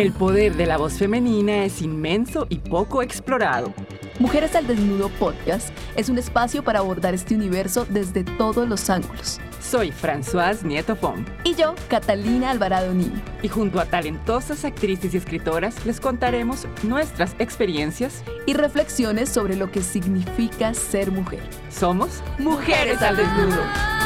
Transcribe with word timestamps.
El 0.00 0.12
poder 0.12 0.56
de 0.56 0.64
la 0.64 0.78
voz 0.78 0.94
femenina 0.94 1.62
es 1.66 1.82
inmenso 1.82 2.46
y 2.48 2.56
poco 2.56 3.02
explorado. 3.02 3.74
Mujeres 4.18 4.56
al 4.56 4.66
Desnudo 4.66 5.10
Podcast 5.10 5.68
es 5.94 6.08
un 6.08 6.16
espacio 6.16 6.64
para 6.64 6.78
abordar 6.78 7.12
este 7.12 7.34
universo 7.34 7.86
desde 7.86 8.24
todos 8.24 8.66
los 8.66 8.88
ángulos. 8.88 9.38
Soy 9.60 9.92
Françoise 9.92 10.62
Nieto 10.62 10.96
Pom. 10.96 11.26
Y 11.44 11.54
yo, 11.54 11.74
Catalina 11.88 12.50
Alvarado 12.50 12.94
Niño. 12.94 13.20
Y 13.42 13.48
junto 13.48 13.78
a 13.78 13.84
talentosas 13.84 14.64
actrices 14.64 15.12
y 15.12 15.18
escritoras 15.18 15.84
les 15.84 16.00
contaremos 16.00 16.66
nuestras 16.82 17.36
experiencias 17.38 18.24
y 18.46 18.54
reflexiones 18.54 19.28
sobre 19.28 19.54
lo 19.54 19.70
que 19.70 19.82
significa 19.82 20.72
ser 20.72 21.12
mujer. 21.12 21.42
Somos 21.68 22.22
Mujeres 22.38 23.02
al 23.02 23.18
Desnudo. 23.18 23.99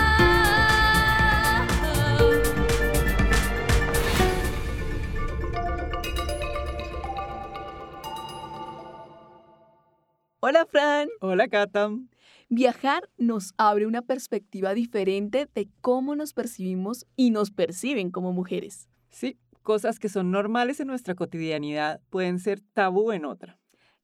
Hola 10.47 10.67
Fran. 10.67 11.09
Hola 11.23 11.49
Katam. 11.49 12.11
Viajar 12.51 13.09
nos 13.17 13.55
abre 13.57 13.87
una 13.87 14.03
perspectiva 14.03 14.75
diferente 14.75 15.49
de 15.55 15.71
cómo 15.81 16.17
nos 16.17 16.35
percibimos 16.35 17.07
y 17.17 17.31
nos 17.31 17.51
perciben 17.51 18.11
como 18.11 18.35
mujeres. 18.35 18.91
Sí, 19.09 19.39
cosas 19.63 19.99
que 19.99 20.11
son 20.11 20.31
normales 20.31 20.81
en 20.81 20.89
nuestra 20.89 21.15
cotidianidad 21.15 22.03
pueden 22.11 22.41
ser 22.41 22.61
tabú 22.75 23.11
en 23.13 23.25
otra. 23.25 23.59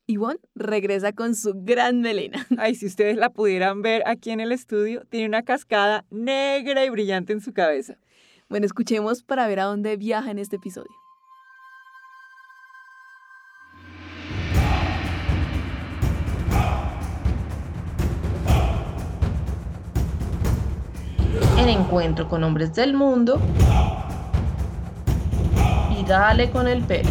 Yvonne 0.06 0.40
regresa 0.54 1.12
con 1.12 1.34
su 1.34 1.52
gran 1.54 2.00
melena. 2.00 2.46
Ay, 2.56 2.74
si 2.74 2.86
ustedes 2.86 3.18
la 3.18 3.28
pudieran 3.28 3.82
ver 3.82 4.02
aquí 4.06 4.30
en 4.30 4.40
el 4.40 4.50
estudio, 4.50 5.04
tiene 5.10 5.26
una 5.26 5.42
cascada 5.42 6.06
negra 6.08 6.86
y 6.86 6.88
brillante 6.88 7.34
en 7.34 7.42
su 7.42 7.52
cabeza. 7.52 7.98
Bueno, 8.48 8.64
escuchemos 8.64 9.24
para 9.24 9.46
ver 9.46 9.60
a 9.60 9.64
dónde 9.64 9.98
viaja 9.98 10.30
en 10.30 10.38
este 10.38 10.56
episodio. 10.56 10.99
En 21.60 21.68
encuentro 21.68 22.26
con 22.26 22.42
hombres 22.42 22.74
del 22.74 22.94
mundo 22.94 23.38
y 25.90 26.02
dale 26.04 26.50
con 26.50 26.66
el 26.66 26.82
pelo. 26.82 27.10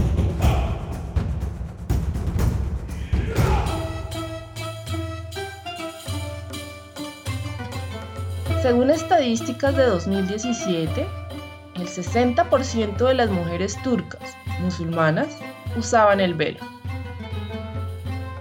Según 8.64 8.89
estadísticas 8.89 9.75
de 9.77 9.86
2017, 9.86 11.08
el 11.75 11.88
60% 11.88 12.97
de 12.97 13.14
las 13.14 13.30
mujeres 13.30 13.80
turcas 13.83 14.36
musulmanas 14.61 15.27
usaban 15.77 16.20
el 16.20 16.33
velo. 16.33 16.59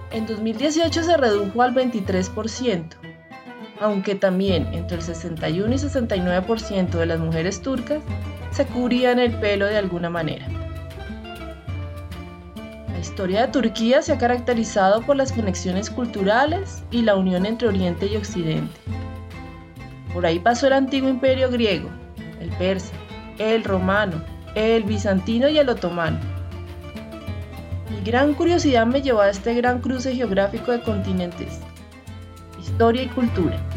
En 0.09 0.25
2018 0.25 1.03
se 1.03 1.17
redujo 1.17 1.61
al 1.61 1.75
23%, 1.75 3.08
aunque 3.79 4.15
también 4.15 4.67
entre 4.73 4.97
el 4.97 5.03
61 5.03 5.73
y 5.73 5.77
69% 5.77 6.89
de 6.89 7.05
las 7.05 7.19
mujeres 7.19 7.61
turcas 7.61 8.03
se 8.51 8.65
cubrían 8.65 9.19
el 9.19 9.33
pelo 9.33 9.65
de 9.67 9.77
alguna 9.77 10.09
manera. 10.09 10.47
La 12.91 12.99
historia 12.99 13.45
de 13.45 13.53
Turquía 13.53 14.01
se 14.01 14.11
ha 14.11 14.17
caracterizado 14.17 15.01
por 15.01 15.15
las 15.15 15.31
conexiones 15.31 15.89
culturales 15.89 16.83
y 16.91 17.01
la 17.03 17.15
unión 17.15 17.45
entre 17.45 17.69
Oriente 17.69 18.07
y 18.07 18.17
Occidente. 18.17 18.75
Por 20.13 20.25
ahí 20.25 20.39
pasó 20.39 20.67
el 20.67 20.73
antiguo 20.73 21.09
imperio 21.09 21.49
griego, 21.49 21.89
el 22.41 22.49
persa, 22.57 22.93
el 23.37 23.63
romano, 23.63 24.21
el 24.55 24.83
bizantino 24.83 25.47
y 25.47 25.57
el 25.57 25.69
otomano. 25.69 26.19
Mi 27.89 28.03
gran 28.03 28.33
curiosidad 28.33 28.85
me 28.85 29.01
llevó 29.01 29.21
a 29.21 29.29
este 29.29 29.53
gran 29.53 29.79
cruce 29.79 30.13
geográfico 30.13 30.71
de 30.71 30.81
continentes, 30.81 31.59
historia 32.59 33.03
y 33.03 33.07
cultura 33.07 33.68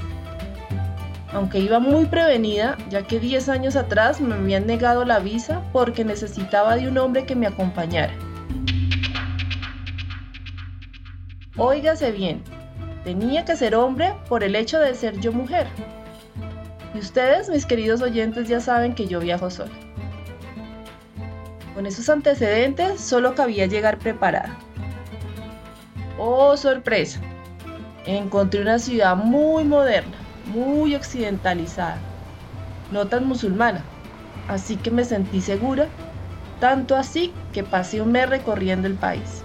aunque 1.32 1.58
iba 1.58 1.78
muy 1.78 2.06
prevenida, 2.06 2.76
ya 2.90 3.06
que 3.06 3.18
10 3.18 3.48
años 3.48 3.76
atrás 3.76 4.20
me 4.20 4.34
habían 4.34 4.66
negado 4.66 5.04
la 5.04 5.18
visa 5.18 5.62
porque 5.72 6.04
necesitaba 6.04 6.76
de 6.76 6.88
un 6.88 6.98
hombre 6.98 7.24
que 7.24 7.34
me 7.34 7.46
acompañara. 7.46 8.12
Óigase 11.56 12.12
bien, 12.12 12.42
tenía 13.04 13.44
que 13.44 13.56
ser 13.56 13.74
hombre 13.74 14.14
por 14.28 14.44
el 14.44 14.56
hecho 14.56 14.78
de 14.78 14.94
ser 14.94 15.18
yo 15.20 15.32
mujer. 15.32 15.66
Y 16.94 16.98
ustedes, 16.98 17.48
mis 17.48 17.64
queridos 17.64 18.02
oyentes, 18.02 18.48
ya 18.48 18.60
saben 18.60 18.94
que 18.94 19.06
yo 19.06 19.20
viajo 19.20 19.50
sola. 19.50 19.72
Con 21.74 21.86
esos 21.86 22.08
antecedentes 22.10 23.00
solo 23.00 23.34
cabía 23.34 23.66
llegar 23.66 23.98
preparada. 23.98 24.54
Oh, 26.18 26.54
sorpresa. 26.58 27.20
Encontré 28.04 28.60
una 28.60 28.78
ciudad 28.78 29.16
muy 29.16 29.64
moderna 29.64 30.21
muy 30.46 30.94
occidentalizada, 30.94 31.98
no 32.90 33.06
tan 33.08 33.26
musulmana, 33.26 33.84
así 34.48 34.76
que 34.76 34.90
me 34.90 35.04
sentí 35.04 35.40
segura, 35.40 35.88
tanto 36.60 36.96
así 36.96 37.32
que 37.52 37.64
pasé 37.64 38.00
un 38.00 38.12
mes 38.12 38.28
recorriendo 38.28 38.86
el 38.86 38.94
país. 38.94 39.42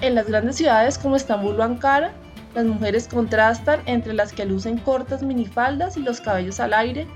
En 0.00 0.14
las 0.14 0.26
grandes 0.26 0.56
ciudades 0.56 0.98
como 0.98 1.16
Estambul 1.16 1.58
o 1.60 1.62
Ankara, 1.62 2.12
las 2.54 2.64
mujeres 2.64 3.08
contrastan 3.08 3.80
entre 3.86 4.12
las 4.12 4.32
que 4.32 4.44
lucen 4.44 4.78
cortas 4.78 5.22
minifaldas 5.22 5.96
y 5.96 6.00
los 6.00 6.20
cabellos 6.20 6.60
al 6.60 6.72
aire, 6.72 7.06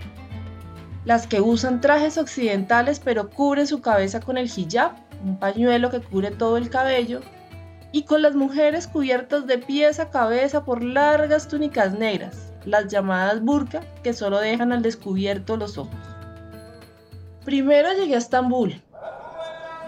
las 1.04 1.26
que 1.26 1.40
usan 1.40 1.80
trajes 1.80 2.18
occidentales 2.18 3.00
pero 3.00 3.30
cubren 3.30 3.66
su 3.66 3.80
cabeza 3.80 4.20
con 4.20 4.36
el 4.36 4.50
hijab, 4.54 4.92
un 5.24 5.38
pañuelo 5.38 5.90
que 5.90 6.00
cubre 6.00 6.30
todo 6.30 6.56
el 6.56 6.70
cabello, 6.70 7.20
y 7.92 8.02
con 8.02 8.22
las 8.22 8.34
mujeres 8.34 8.86
cubiertas 8.86 9.46
de 9.46 9.58
pies 9.58 9.98
a 10.00 10.10
cabeza 10.10 10.64
por 10.64 10.82
largas 10.82 11.48
túnicas 11.48 11.92
negras, 11.92 12.52
las 12.64 12.88
llamadas 12.88 13.42
burka, 13.42 13.80
que 14.02 14.12
solo 14.12 14.38
dejan 14.40 14.72
al 14.72 14.82
descubierto 14.82 15.56
los 15.56 15.78
ojos. 15.78 15.94
Primero 17.44 17.92
llegué 17.94 18.14
a 18.14 18.18
Estambul, 18.18 18.82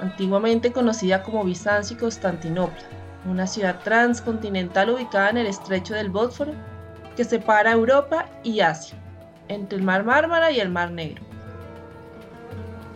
antiguamente 0.01 0.73
conocida 0.73 1.23
como 1.23 1.45
Bizancio 1.45 1.97
y 1.97 2.01
Constantinopla, 2.01 2.85
una 3.27 3.47
ciudad 3.47 3.81
transcontinental 3.85 4.91
ubicada 4.91 5.31
en 5.31 5.39
el 5.39 5.47
estrecho 5.47 5.95
del 5.95 6.09
Bósforo 6.09 6.53
que 7.17 7.25
separa 7.25 7.73
Europa 7.73 8.27
y 8.43 8.61
Asia, 8.61 8.97
entre 9.49 9.77
el 9.77 9.85
Mar 9.85 10.05
Mármara 10.05 10.51
y 10.53 10.61
el 10.61 10.71
Mar 10.71 10.91
Negro 10.91 11.30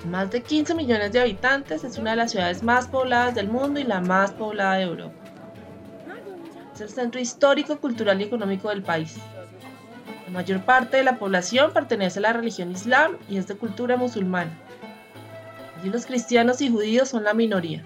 más 0.07 0.31
de 0.31 0.43
15 0.43 0.75
millones 0.75 1.13
de 1.13 1.21
habitantes, 1.21 1.85
es 1.85 1.99
una 1.99 2.11
de 2.11 2.17
las 2.17 2.33
ciudades 2.33 2.63
más 2.63 2.89
pobladas 2.89 3.35
del 3.35 3.49
mundo 3.49 3.81
y 3.81 3.85
la 3.85 4.01
más 4.01 4.33
poblada 4.33 4.77
de 4.77 4.83
Europa. 4.83 5.15
Es 6.75 6.81
el 6.81 6.89
centro 6.89 7.21
histórico, 7.21 7.79
cultural 7.79 8.21
y 8.21 8.25
económico 8.25 8.69
del 8.69 8.83
país. 8.83 9.17
La 10.27 10.33
mayor 10.33 10.65
parte 10.65 10.97
de 10.97 11.05
la 11.05 11.19
población 11.19 11.73
pertenece 11.73 12.19
a 12.19 12.23
la 12.23 12.33
religión 12.33 12.73
islam 12.73 13.17
y 13.29 13.37
es 13.37 13.47
de 13.47 13.57
cultura 13.57 13.97
musulmana. 13.97 14.51
Allí 15.79 15.91
los 15.91 16.07
cristianos 16.07 16.61
y 16.61 16.71
judíos 16.71 17.09
son 17.09 17.25
la 17.25 17.35
minoría. 17.35 17.85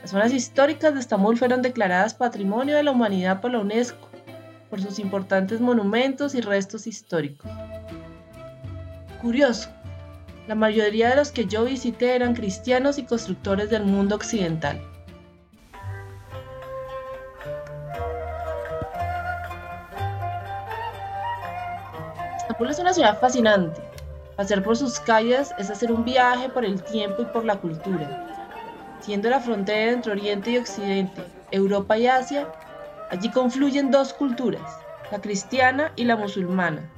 Las 0.00 0.10
zonas 0.10 0.32
históricas 0.32 0.94
de 0.94 1.00
Estambul 1.00 1.36
fueron 1.36 1.62
declaradas 1.62 2.14
Patrimonio 2.14 2.76
de 2.76 2.82
la 2.82 2.92
Humanidad 2.92 3.40
por 3.40 3.50
la 3.50 3.58
UNESCO 3.58 4.12
por 4.72 4.80
sus 4.80 4.98
importantes 4.98 5.60
monumentos 5.60 6.34
y 6.34 6.40
restos 6.40 6.86
históricos. 6.86 7.50
Curioso, 9.20 9.68
la 10.48 10.54
mayoría 10.54 11.10
de 11.10 11.16
los 11.16 11.30
que 11.30 11.46
yo 11.46 11.64
visité 11.64 12.14
eran 12.14 12.34
cristianos 12.34 12.98
y 12.98 13.04
constructores 13.04 13.70
del 13.70 13.84
mundo 13.84 14.16
occidental. 14.16 14.80
Estambul 22.36 22.70
es 22.70 22.78
una 22.80 22.92
ciudad 22.92 23.18
fascinante. 23.20 23.80
Pasear 24.36 24.62
por 24.62 24.76
sus 24.76 24.98
calles 24.98 25.52
es 25.58 25.70
hacer 25.70 25.92
un 25.92 26.04
viaje 26.04 26.48
por 26.48 26.64
el 26.64 26.82
tiempo 26.82 27.22
y 27.22 27.26
por 27.26 27.44
la 27.44 27.56
cultura. 27.56 28.26
Siendo 29.00 29.30
la 29.30 29.40
frontera 29.40 29.92
entre 29.92 30.12
Oriente 30.12 30.50
y 30.50 30.58
Occidente, 30.58 31.22
Europa 31.50 31.98
y 31.98 32.06
Asia, 32.06 32.48
allí 33.10 33.30
confluyen 33.30 33.90
dos 33.90 34.12
culturas, 34.12 34.78
la 35.10 35.20
cristiana 35.20 35.92
y 35.96 36.04
la 36.04 36.16
musulmana, 36.16 36.88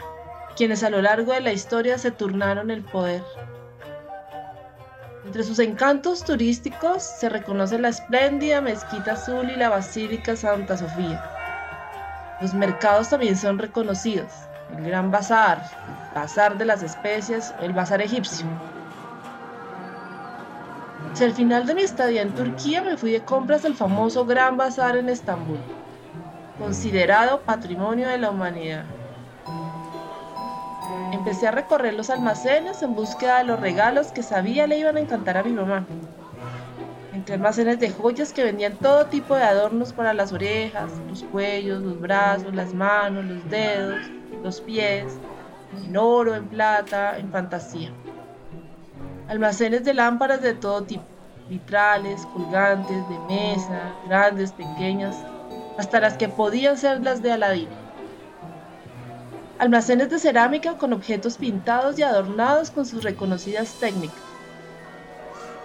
quienes 0.56 0.82
a 0.82 0.90
lo 0.90 1.02
largo 1.02 1.32
de 1.32 1.40
la 1.40 1.52
historia 1.52 1.98
se 1.98 2.10
turnaron 2.10 2.70
el 2.70 2.82
poder. 2.82 3.22
Entre 5.24 5.42
sus 5.42 5.58
encantos 5.58 6.22
turísticos 6.22 7.02
se 7.02 7.28
reconoce 7.28 7.78
la 7.78 7.88
espléndida 7.88 8.60
Mezquita 8.60 9.12
Azul 9.12 9.50
y 9.50 9.56
la 9.56 9.70
Basílica 9.70 10.36
Santa 10.36 10.76
Sofía. 10.76 11.22
Los 12.40 12.52
mercados 12.52 13.08
también 13.08 13.36
son 13.36 13.58
reconocidos, 13.58 14.30
el 14.76 14.84
Gran 14.84 15.10
Bazar, 15.10 15.62
el 16.08 16.14
Bazar 16.14 16.58
de 16.58 16.66
las 16.66 16.82
Especias 16.82 17.54
el 17.60 17.72
Bazar 17.72 18.02
Egipcio. 18.02 18.46
Hacia 21.12 21.26
el 21.26 21.32
final 21.32 21.66
de 21.66 21.74
mi 21.74 21.82
estadía 21.82 22.22
en 22.22 22.34
Turquía 22.34 22.82
me 22.82 22.96
fui 22.96 23.12
de 23.12 23.24
compras 23.24 23.64
al 23.64 23.74
famoso 23.74 24.26
Gran 24.26 24.56
Bazar 24.56 24.96
en 24.96 25.08
Estambul, 25.08 25.58
considerado 26.58 27.40
Patrimonio 27.40 28.08
de 28.08 28.18
la 28.18 28.30
Humanidad. 28.30 28.84
Empecé 31.24 31.48
a 31.48 31.52
recorrer 31.52 31.94
los 31.94 32.10
almacenes 32.10 32.82
en 32.82 32.94
búsqueda 32.94 33.38
de 33.38 33.44
los 33.44 33.58
regalos 33.58 34.08
que 34.08 34.22
sabía 34.22 34.66
le 34.66 34.76
iban 34.76 34.98
a 34.98 35.00
encantar 35.00 35.38
a 35.38 35.42
mi 35.42 35.52
mamá. 35.52 35.86
Entre 37.14 37.36
almacenes 37.36 37.80
de 37.80 37.88
joyas 37.88 38.34
que 38.34 38.44
vendían 38.44 38.76
todo 38.76 39.06
tipo 39.06 39.34
de 39.34 39.42
adornos 39.42 39.94
para 39.94 40.12
las 40.12 40.34
orejas, 40.34 40.92
los 41.08 41.22
cuellos, 41.22 41.82
los 41.82 41.98
brazos, 41.98 42.54
las 42.54 42.74
manos, 42.74 43.24
los 43.24 43.48
dedos, 43.48 44.00
los 44.42 44.60
pies, 44.60 45.18
en 45.86 45.96
oro, 45.96 46.34
en 46.34 46.46
plata, 46.46 47.16
en 47.16 47.30
fantasía. 47.30 47.90
Almacenes 49.26 49.82
de 49.82 49.94
lámparas 49.94 50.42
de 50.42 50.52
todo 50.52 50.82
tipo, 50.82 51.04
vitrales, 51.48 52.26
colgantes, 52.34 52.98
de 53.08 53.18
mesa, 53.34 53.94
grandes, 54.06 54.52
pequeñas, 54.52 55.16
hasta 55.78 56.00
las 56.00 56.18
que 56.18 56.28
podían 56.28 56.76
ser 56.76 57.02
las 57.02 57.22
de 57.22 57.32
Aladín. 57.32 57.83
Almacenes 59.58 60.10
de 60.10 60.18
cerámica 60.18 60.76
con 60.76 60.92
objetos 60.92 61.38
pintados 61.38 61.96
y 61.98 62.02
adornados 62.02 62.72
con 62.72 62.84
sus 62.84 63.04
reconocidas 63.04 63.74
técnicas. 63.78 64.18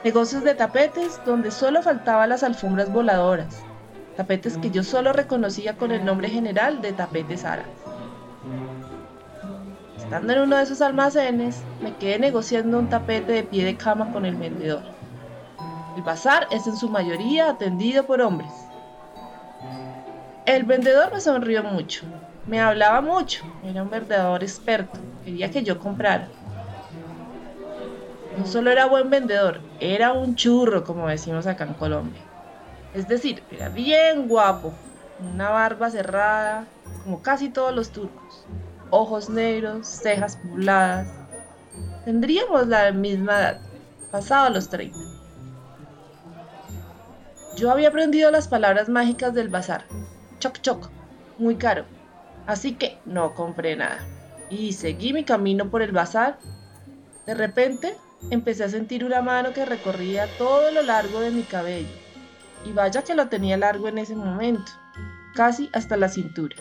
Negocios 0.04 0.44
de 0.44 0.54
tapetes 0.54 1.20
donde 1.26 1.50
solo 1.50 1.82
faltaban 1.82 2.30
las 2.30 2.44
alfombras 2.44 2.94
voladoras, 2.94 3.64
tapetes 4.16 4.60
que 4.60 4.70
yo 4.70 4.84
solo 4.84 5.12
reconocía 5.12 5.76
con 5.76 5.92
el 5.92 6.06
nombre 6.06 6.30
general 6.30 6.82
de 6.82 6.94
tapetes 6.94 7.44
árabes. 7.44 7.72
Estando 9.98 10.34
en 10.34 10.42
uno 10.42 10.58
de 10.58 10.64
esos 10.64 10.82
almacenes, 10.82 11.64
me 11.82 11.96
quedé 11.96 12.20
negociando 12.20 12.78
un 12.78 12.90
tapete 12.90 13.32
de 13.32 13.44
pie 13.44 13.66
de 13.66 13.76
cama 13.76 14.12
con 14.14 14.26
el 14.26 14.36
vendedor. 14.36 14.84
El 15.98 16.04
bazar 16.04 16.48
es 16.52 16.68
en 16.68 16.78
su 16.78 16.90
mayoría 16.90 17.50
atendido 17.50 18.06
por 18.06 18.22
hombres. 18.22 18.52
El 20.46 20.64
vendedor 20.64 21.12
me 21.12 21.20
sonrió 21.20 21.64
mucho, 21.64 22.06
me 22.50 22.60
hablaba 22.60 23.00
mucho, 23.02 23.44
era 23.64 23.84
un 23.84 23.90
verdadero 23.90 24.44
experto, 24.44 25.00
quería 25.24 25.52
que 25.52 25.64
yo 25.64 25.80
comprara. 25.80 26.28
No 28.38 28.46
solo 28.46 28.72
era 28.72 28.88
buen 28.88 29.10
vendedor, 29.10 29.62
era 29.80 30.14
un 30.14 30.36
churro, 30.36 30.84
como 30.84 31.08
decimos 31.08 31.46
acá 31.46 31.66
en 31.66 31.74
Colombia. 31.76 32.22
Es 32.94 33.08
decir, 33.08 33.44
era 33.52 33.70
bien 33.70 34.28
guapo, 34.28 34.74
una 35.34 35.50
barba 35.50 35.92
cerrada, 35.92 36.66
como 37.04 37.22
casi 37.22 37.50
todos 37.50 37.74
los 37.76 37.92
turcos 37.92 38.46
ojos 38.90 39.30
negros, 39.30 39.88
cejas 39.88 40.38
pobladas. 40.38 41.08
Tendríamos 42.06 42.68
la 42.68 42.92
misma 42.92 43.40
edad, 43.40 43.62
pasado 44.12 44.50
los 44.50 44.70
30. 44.70 44.98
Yo 47.56 47.72
había 47.72 47.90
aprendido 47.90 48.32
las 48.32 48.48
palabras 48.48 48.90
mágicas 48.90 49.34
del 49.34 49.50
bazar. 49.50 49.86
Choc 50.40 50.60
choc, 50.62 50.90
muy 51.38 51.56
caro. 51.56 51.86
Así 52.50 52.74
que 52.74 52.98
no 53.06 53.36
compré 53.36 53.76
nada. 53.76 54.00
Y 54.50 54.74
seguí 54.74 55.14
mi 55.14 55.24
camino 55.24 55.70
por 55.70 55.84
el 55.84 55.92
bazar. 55.92 56.40
De 57.28 57.36
repente 57.36 57.96
empecé 58.32 58.64
a 58.64 58.70
sentir 58.70 59.06
una 59.06 59.22
mano 59.22 59.54
que 59.54 59.66
recorría 59.66 60.26
todo 60.40 60.72
lo 60.72 60.82
largo 60.82 61.20
de 61.20 61.30
mi 61.30 61.44
cabello. 61.44 61.94
Y 62.66 62.72
vaya 62.72 63.04
que 63.04 63.14
lo 63.14 63.28
tenía 63.28 63.56
largo 63.56 63.88
en 63.88 64.00
ese 64.00 64.16
momento, 64.16 64.72
casi 65.36 65.70
hasta 65.74 65.96
la 65.96 66.10
cintura. 66.10 66.56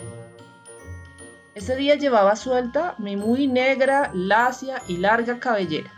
Ese 1.54 1.74
día 1.74 1.94
llevaba 1.94 2.36
suelta 2.36 2.94
mi 2.98 3.16
muy 3.16 3.46
negra, 3.46 4.10
lacia 4.12 4.82
y 4.88 4.98
larga 4.98 5.40
cabellera. 5.40 5.90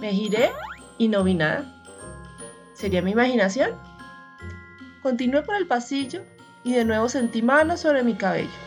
Me 0.00 0.10
giré 0.12 0.52
y 0.96 1.08
no 1.08 1.22
vi 1.22 1.34
nada. 1.34 1.70
¿Sería 2.72 3.02
mi 3.02 3.10
imaginación? 3.10 3.72
Continué 5.02 5.42
por 5.42 5.56
el 5.56 5.66
pasillo 5.66 6.22
y 6.64 6.72
de 6.72 6.86
nuevo 6.86 7.10
sentí 7.10 7.42
manos 7.42 7.80
sobre 7.80 8.02
mi 8.02 8.14
cabello. 8.14 8.65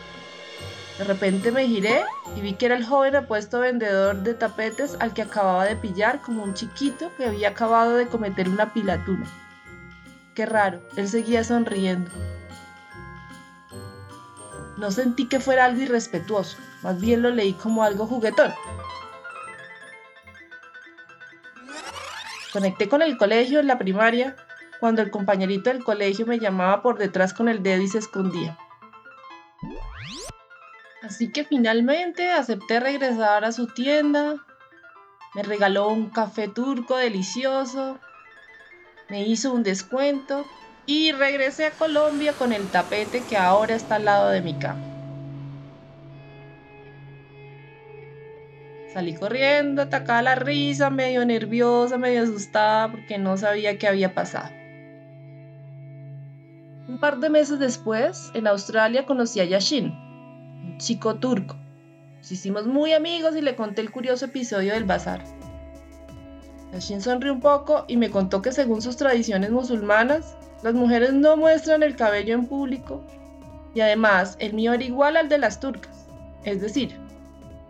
De 1.00 1.06
repente 1.06 1.50
me 1.50 1.66
giré 1.66 2.04
y 2.36 2.42
vi 2.42 2.52
que 2.52 2.66
era 2.66 2.76
el 2.76 2.84
joven 2.84 3.16
apuesto 3.16 3.58
vendedor 3.58 4.16
de 4.16 4.34
tapetes 4.34 4.98
al 5.00 5.14
que 5.14 5.22
acababa 5.22 5.64
de 5.64 5.74
pillar 5.74 6.20
como 6.20 6.44
un 6.44 6.52
chiquito 6.52 7.10
que 7.16 7.24
había 7.24 7.48
acabado 7.48 7.94
de 7.94 8.06
cometer 8.06 8.50
una 8.50 8.74
pilatuna. 8.74 9.26
Qué 10.34 10.44
raro, 10.44 10.82
él 10.96 11.08
seguía 11.08 11.42
sonriendo. 11.42 12.10
No 14.76 14.90
sentí 14.90 15.26
que 15.26 15.40
fuera 15.40 15.64
algo 15.64 15.80
irrespetuoso, 15.80 16.58
más 16.82 17.00
bien 17.00 17.22
lo 17.22 17.30
leí 17.30 17.54
como 17.54 17.82
algo 17.82 18.06
juguetón. 18.06 18.52
Conecté 22.52 22.90
con 22.90 23.00
el 23.00 23.16
colegio 23.16 23.60
en 23.60 23.68
la 23.68 23.78
primaria 23.78 24.36
cuando 24.80 25.00
el 25.00 25.10
compañerito 25.10 25.70
del 25.70 25.82
colegio 25.82 26.26
me 26.26 26.38
llamaba 26.38 26.82
por 26.82 26.98
detrás 26.98 27.32
con 27.32 27.48
el 27.48 27.62
dedo 27.62 27.80
y 27.80 27.88
se 27.88 27.96
escondía. 27.96 28.58
Así 31.02 31.32
que 31.32 31.44
finalmente 31.44 32.30
acepté 32.30 32.78
regresar 32.78 33.44
a 33.44 33.52
su 33.52 33.66
tienda. 33.66 34.36
Me 35.34 35.42
regaló 35.42 35.88
un 35.88 36.10
café 36.10 36.48
turco 36.48 36.96
delicioso. 36.96 37.98
Me 39.08 39.26
hizo 39.26 39.52
un 39.52 39.62
descuento 39.62 40.44
y 40.86 41.12
regresé 41.12 41.66
a 41.66 41.70
Colombia 41.70 42.32
con 42.32 42.52
el 42.52 42.68
tapete 42.68 43.22
que 43.22 43.36
ahora 43.36 43.74
está 43.74 43.96
al 43.96 44.04
lado 44.04 44.28
de 44.28 44.42
mi 44.42 44.54
cama. 44.54 44.90
Salí 48.92 49.14
corriendo, 49.14 49.82
atacada 49.82 50.20
la 50.20 50.34
risa, 50.34 50.90
medio 50.90 51.24
nerviosa, 51.24 51.96
medio 51.96 52.24
asustada 52.24 52.90
porque 52.90 53.18
no 53.18 53.36
sabía 53.36 53.78
qué 53.78 53.86
había 53.86 54.14
pasado. 54.14 54.50
Un 56.88 56.98
par 56.98 57.18
de 57.18 57.30
meses 57.30 57.60
después, 57.60 58.32
en 58.34 58.48
Australia 58.48 59.06
conocí 59.06 59.38
a 59.38 59.44
Yashin, 59.44 60.09
chico 60.80 61.16
turco. 61.16 61.56
Nos 62.18 62.32
hicimos 62.32 62.66
muy 62.66 62.94
amigos 62.94 63.36
y 63.36 63.42
le 63.42 63.54
conté 63.54 63.82
el 63.82 63.90
curioso 63.90 64.24
episodio 64.24 64.72
del 64.72 64.84
bazar. 64.84 65.22
Yashin 66.72 67.02
sonrió 67.02 67.32
un 67.32 67.40
poco 67.40 67.84
y 67.86 67.96
me 67.96 68.10
contó 68.10 68.40
que 68.42 68.52
según 68.52 68.80
sus 68.80 68.96
tradiciones 68.96 69.50
musulmanas, 69.50 70.36
las 70.62 70.74
mujeres 70.74 71.12
no 71.12 71.36
muestran 71.36 71.82
el 71.82 71.96
cabello 71.96 72.34
en 72.34 72.46
público 72.46 73.02
y 73.74 73.80
además 73.80 74.36
el 74.40 74.54
mío 74.54 74.72
era 74.72 74.82
igual 74.82 75.16
al 75.16 75.28
de 75.28 75.38
las 75.38 75.60
turcas. 75.60 76.06
Es 76.44 76.60
decir, 76.60 76.96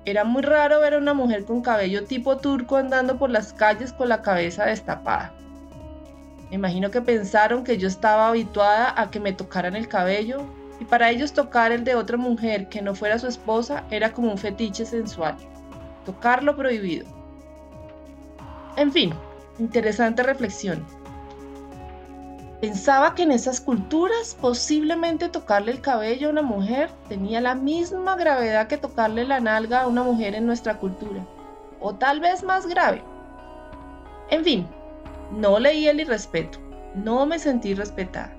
era 0.05 0.25
muy 0.25 0.43
raro 0.43 0.81
ver 0.81 0.95
a 0.95 0.99
una 0.99 1.15
mujer 1.15 1.45
con 1.45 1.63
cabello 1.63 2.05
tipo 2.05 2.37
turco 2.37 2.77
andando 2.77 3.19
por 3.19 3.31
las 3.31 3.53
calles 3.53 3.93
con 3.93 4.09
la 4.09 4.23
cabeza 4.23 4.67
destapada. 4.67 5.33
Me 6.49 6.57
imagino 6.57 6.91
que 6.91 7.01
pensaron 7.01 7.65
que 7.65 7.77
yo 7.77 7.89
estaba 7.89 8.29
habituada 8.29 8.95
a 8.97 9.11
que 9.11 9.21
me 9.21 9.33
tocaran 9.33 9.77
el 9.77 9.89
cabello 9.89 10.45
y 10.81 10.85
para 10.87 11.11
ellos 11.11 11.33
tocar 11.35 11.71
el 11.71 11.85
de 11.85 11.95
otra 11.95 12.17
mujer 12.17 12.69
que 12.69 12.81
no 12.81 12.95
fuera 12.95 13.19
su 13.19 13.27
esposa 13.27 13.85
era 13.91 14.13
como 14.13 14.33
un 14.33 14.39
fetiche 14.39 14.87
sensual. 14.87 15.37
Tocarlo 16.07 16.57
prohibido. 16.57 17.07
En 18.77 18.91
fin, 18.91 19.13
interesante 19.59 20.23
reflexión. 20.23 20.85
Pensaba 22.63 23.15
que 23.15 23.23
en 23.23 23.33
esas 23.33 23.61
culturas 23.61 24.37
posiblemente 24.41 25.29
tocarle 25.29 25.73
el 25.73 25.81
cabello 25.81 26.29
a 26.29 26.33
una 26.33 26.43
mujer 26.43 26.91
tenía 27.09 27.41
la 27.41 27.55
misma 27.55 28.17
gravedad 28.17 28.67
que 28.67 28.77
tocarle 28.79 29.25
la 29.25 29.41
nalga 29.41 29.83
a 29.83 29.87
una 29.87 30.03
mujer 30.03 30.35
en 30.35 30.47
nuestra 30.47 30.79
cultura, 30.79 31.27
o 31.81 31.95
tal 31.95 32.21
vez 32.21 32.43
más 32.43 32.67
grave. 32.67 33.03
En 34.31 34.45
fin, 34.45 34.67
no 35.33 35.59
leí 35.59 35.89
el 35.89 36.01
irrespeto, 36.01 36.59
no 36.95 37.25
me 37.25 37.39
sentí 37.39 37.75
respetada. 37.75 38.35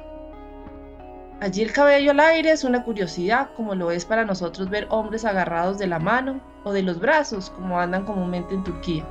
Allí 1.41 1.63
el 1.63 1.73
cabello 1.73 2.11
al 2.11 2.19
aire 2.19 2.51
es 2.51 2.63
una 2.63 2.83
curiosidad, 2.83 3.49
como 3.55 3.73
lo 3.73 3.89
es 3.89 4.05
para 4.05 4.25
nosotros 4.25 4.69
ver 4.69 4.85
hombres 4.91 5.25
agarrados 5.25 5.79
de 5.79 5.87
la 5.87 5.97
mano 5.97 6.39
o 6.63 6.71
de 6.71 6.83
los 6.83 6.99
brazos, 6.99 7.49
como 7.49 7.79
andan 7.79 8.05
comúnmente 8.05 8.53
en 8.53 8.63
Turquía. 8.63 9.03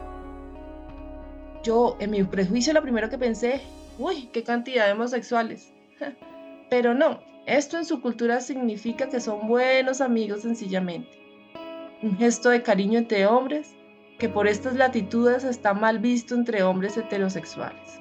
Yo, 1.64 1.96
en 1.98 2.12
mi 2.12 2.22
prejuicio, 2.22 2.72
lo 2.72 2.82
primero 2.82 3.10
que 3.10 3.18
pensé 3.18 3.60
uy, 3.98 4.30
qué 4.32 4.42
cantidad 4.42 4.86
de 4.86 4.92
homosexuales. 4.92 5.72
Pero 6.70 6.94
no, 6.94 7.20
esto 7.46 7.76
en 7.76 7.84
su 7.84 8.00
cultura 8.00 8.40
significa 8.40 9.08
que 9.08 9.20
son 9.20 9.48
buenos 9.48 10.00
amigos 10.00 10.42
sencillamente. 10.42 11.10
Un 12.02 12.16
gesto 12.16 12.50
de 12.50 12.62
cariño 12.62 12.98
entre 12.98 13.26
hombres 13.26 13.74
que 14.18 14.28
por 14.28 14.46
estas 14.46 14.76
latitudes 14.76 15.44
está 15.44 15.74
mal 15.74 15.98
visto 15.98 16.34
entre 16.34 16.62
hombres 16.62 16.96
heterosexuales. 16.96 18.00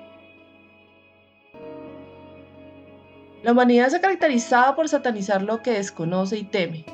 La 3.43 3.51
humanidad 3.51 3.89
se 3.89 3.97
ha 3.97 4.01
caracterizado 4.01 4.75
por 4.75 4.89
satanizar 4.89 5.41
lo 5.41 5.61
que 5.61 5.71
desconoce 5.71 6.37
y 6.37 6.43
teme. 6.43 6.85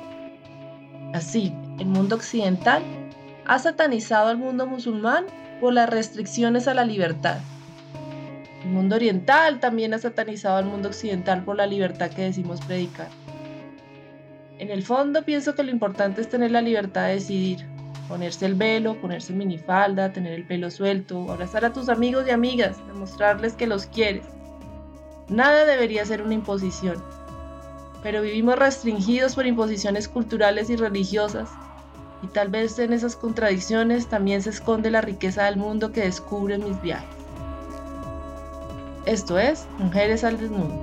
Así, 1.12 1.52
el 1.78 1.86
mundo 1.86 2.16
occidental 2.16 2.82
ha 3.46 3.58
satanizado 3.58 4.28
al 4.28 4.38
mundo 4.38 4.66
musulmán 4.66 5.26
por 5.60 5.72
las 5.72 5.88
restricciones 5.88 6.68
a 6.68 6.74
la 6.74 6.84
libertad 6.84 7.38
el 8.66 8.72
mundo 8.72 8.96
oriental 8.96 9.60
también 9.60 9.94
ha 9.94 9.98
satanizado 9.98 10.56
al 10.56 10.64
mundo 10.64 10.88
occidental 10.88 11.44
por 11.44 11.56
la 11.56 11.66
libertad 11.66 12.10
que 12.10 12.22
decimos 12.22 12.60
predicar. 12.62 13.06
En 14.58 14.70
el 14.70 14.82
fondo 14.82 15.22
pienso 15.22 15.54
que 15.54 15.62
lo 15.62 15.70
importante 15.70 16.20
es 16.20 16.28
tener 16.28 16.50
la 16.50 16.62
libertad 16.62 17.06
de 17.06 17.14
decidir, 17.14 17.64
ponerse 18.08 18.44
el 18.44 18.56
velo, 18.56 19.00
ponerse 19.00 19.32
minifalda, 19.32 20.12
tener 20.12 20.32
el 20.32 20.44
pelo 20.44 20.72
suelto, 20.72 21.30
abrazar 21.30 21.64
a 21.64 21.72
tus 21.72 21.88
amigos 21.88 22.26
y 22.26 22.32
amigas, 22.32 22.84
demostrarles 22.88 23.54
que 23.54 23.68
los 23.68 23.86
quieres. 23.86 24.26
Nada 25.28 25.64
debería 25.66 26.04
ser 26.06 26.22
una 26.22 26.34
imposición, 26.34 27.02
pero 28.02 28.22
vivimos 28.22 28.56
restringidos 28.58 29.34
por 29.34 29.46
imposiciones 29.46 30.08
culturales 30.08 30.70
y 30.70 30.76
religiosas 30.76 31.50
Y 32.22 32.28
tal 32.28 32.48
vez 32.48 32.78
en 32.78 32.92
esas 32.92 33.16
contradicciones 33.16 34.08
también 34.08 34.42
se 34.42 34.50
esconde 34.50 34.90
la 34.90 35.00
riqueza 35.02 35.44
del 35.44 35.56
mundo 35.56 35.92
que 35.92 36.02
descubro 36.02 36.54
en 36.54 36.64
mis 36.64 36.80
viajes. 36.80 37.16
Esto 39.04 39.38
es 39.38 39.68
Mujeres 39.78 40.24
al 40.24 40.38
Desnudo. 40.38 40.80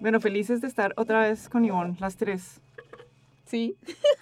Bueno, 0.00 0.20
felices 0.20 0.60
de 0.60 0.66
estar 0.68 0.92
otra 0.96 1.20
vez 1.20 1.48
con 1.48 1.64
Ivonne, 1.64 1.96
las 2.00 2.16
tres. 2.16 2.60
Sí. 3.52 3.76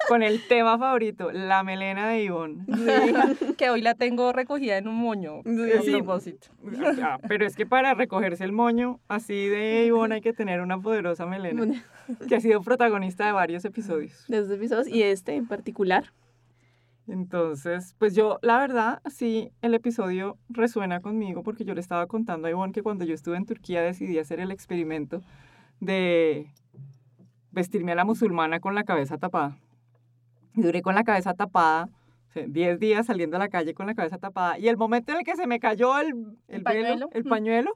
Con 0.08 0.24
el 0.24 0.44
tema 0.48 0.76
favorito, 0.76 1.30
la 1.30 1.62
melena 1.62 2.08
de 2.08 2.24
Ivonne. 2.24 2.64
Sí, 2.66 3.54
que 3.54 3.70
hoy 3.70 3.80
la 3.80 3.94
tengo 3.94 4.32
recogida 4.32 4.76
en 4.76 4.88
un 4.88 4.96
moño. 4.96 5.42
Sí. 5.84 5.92
propósito. 5.92 6.48
Ah, 7.00 7.16
pero 7.28 7.46
es 7.46 7.54
que 7.54 7.64
para 7.64 7.94
recogerse 7.94 8.42
el 8.42 8.50
moño 8.50 8.98
así 9.06 9.46
de 9.46 9.86
Ivonne 9.86 10.16
hay 10.16 10.20
que 10.20 10.32
tener 10.32 10.60
una 10.60 10.80
poderosa 10.80 11.26
melena, 11.26 11.80
que 12.28 12.34
ha 12.34 12.40
sido 12.40 12.60
protagonista 12.60 13.24
de 13.24 13.30
varios 13.30 13.64
episodios. 13.64 14.24
De 14.26 14.38
esos 14.38 14.50
episodios 14.50 14.88
y 14.88 15.04
este 15.04 15.36
en 15.36 15.46
particular. 15.46 16.12
Entonces, 17.06 17.94
pues 18.00 18.16
yo, 18.16 18.40
la 18.42 18.58
verdad, 18.58 19.00
sí, 19.08 19.52
el 19.62 19.74
episodio 19.74 20.38
resuena 20.48 21.00
conmigo 21.00 21.44
porque 21.44 21.64
yo 21.64 21.74
le 21.74 21.80
estaba 21.80 22.08
contando 22.08 22.48
a 22.48 22.50
Ivonne 22.50 22.72
que 22.72 22.82
cuando 22.82 23.04
yo 23.04 23.14
estuve 23.14 23.36
en 23.36 23.46
Turquía 23.46 23.80
decidí 23.80 24.18
hacer 24.18 24.40
el 24.40 24.50
experimento 24.50 25.22
de 25.78 26.50
vestirme 27.52 27.92
a 27.92 27.94
la 27.96 28.04
musulmana 28.04 28.60
con 28.60 28.74
la 28.74 28.84
cabeza 28.84 29.18
tapada. 29.18 29.56
Y 30.54 30.62
duré 30.62 30.82
con 30.82 30.94
la 30.94 31.04
cabeza 31.04 31.34
tapada 31.34 31.88
o 32.28 32.32
sea, 32.32 32.44
10 32.46 32.78
días 32.78 33.06
saliendo 33.06 33.36
a 33.36 33.40
la 33.40 33.48
calle 33.48 33.74
con 33.74 33.86
la 33.86 33.94
cabeza 33.94 34.18
tapada. 34.18 34.58
Y 34.58 34.68
el 34.68 34.76
momento 34.76 35.12
en 35.12 35.18
el 35.18 35.24
que 35.24 35.34
se 35.36 35.46
me 35.46 35.58
cayó 35.58 35.98
el, 35.98 36.08
el, 36.08 36.58
¿El 36.58 36.62
velo, 36.62 36.64
pañuelo? 36.64 37.08
el 37.12 37.24
Mm. 37.24 37.28
pañuelo, 37.28 37.72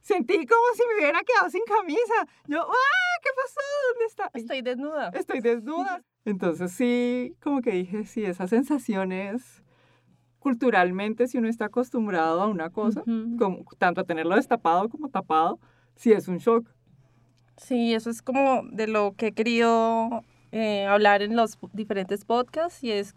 sentí 0.00 0.34
como 0.46 0.62
si 0.74 0.82
me 0.88 1.00
hubiera 1.00 1.20
quedado 1.22 1.50
sin 1.50 1.62
camisa. 1.64 2.14
Yo, 2.46 2.62
¡ah! 2.62 3.20
¿Qué 3.22 3.30
pasó? 3.34 3.60
¿Dónde 3.92 4.04
está? 4.04 4.30
Estoy 4.34 4.62
desnuda. 4.62 5.08
estoy 5.10 5.40
desnuda. 5.40 6.02
Entonces 6.24 6.70
sí, 6.72 7.34
como 7.42 7.60
que 7.62 7.72
dije, 7.72 8.04
sí, 8.04 8.24
esas 8.24 8.50
sensaciones 8.50 9.62
culturalmente, 10.38 11.26
si 11.26 11.38
uno 11.38 11.48
está 11.48 11.66
acostumbrado 11.66 12.40
a 12.40 12.46
una 12.46 12.70
cosa, 12.70 13.00
Ujú. 13.00 13.36
como, 13.38 13.64
tanto 13.78 14.00
a 14.02 14.04
tenerlo 14.04 14.36
destapado 14.36 14.88
como 14.88 15.08
tapado, 15.08 15.58
sí 15.96 16.12
es 16.12 16.28
un 16.28 16.38
shock. 16.38 16.68
Sí, 17.56 17.94
eso 17.94 18.10
es 18.10 18.22
como 18.22 18.62
de 18.70 18.86
lo 18.86 19.14
que 19.16 19.28
he 19.28 19.32
querido 19.32 20.24
eh, 20.52 20.86
hablar 20.86 21.22
en 21.22 21.36
los 21.36 21.58
diferentes 21.72 22.24
podcasts 22.24 22.84
y 22.84 22.92
es 22.92 23.14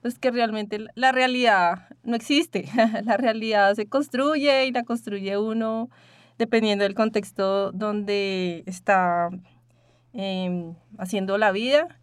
pues 0.00 0.18
que 0.18 0.30
realmente 0.30 0.78
la- 0.94 1.12
realidad 1.12 1.88
no 2.04 2.16
existe. 2.16 2.66
la 3.04 3.16
realidad 3.16 3.74
se 3.74 3.86
construye 3.88 4.66
y 4.66 4.72
la 4.72 4.84
construye 4.84 5.36
uno 5.38 5.90
dependiendo 6.38 6.84
del 6.84 6.94
contexto 6.94 7.72
donde 7.72 8.62
está 8.66 9.28
em, 10.12 10.74
haciendo 10.98 11.38
la 11.38 11.52
vida. 11.52 11.98